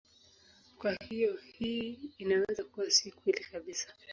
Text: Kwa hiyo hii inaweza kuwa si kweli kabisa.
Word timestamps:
Kwa 0.79 0.95
hiyo 1.09 1.37
hii 1.59 1.99
inaweza 2.17 2.63
kuwa 2.63 2.89
si 2.91 3.11
kweli 3.11 3.43
kabisa. 3.51 3.87